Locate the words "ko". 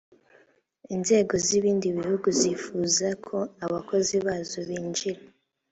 3.27-3.37